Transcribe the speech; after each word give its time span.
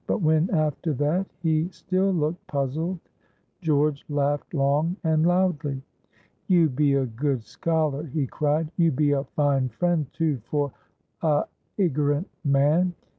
But 0.07 0.23
when, 0.23 0.49
after 0.49 0.93
that, 0.95 1.27
he 1.43 1.69
still 1.69 2.09
looked 2.09 2.47
puzzled, 2.47 2.97
George 3.61 4.03
laughed 4.09 4.51
long 4.51 4.95
and 5.03 5.27
loudly. 5.27 5.83
"You 6.47 6.69
be 6.69 6.95
a 6.95 7.05
good 7.05 7.43
scholar!" 7.43 8.07
he 8.07 8.25
cried. 8.25 8.71
"You 8.77 8.91
be 8.91 9.11
a 9.11 9.25
fine 9.35 9.69
friend, 9.69 10.07
too, 10.11 10.37
for 10.45 10.71
a 11.21 11.43
iggerant 11.77 12.29
man. 12.43 12.95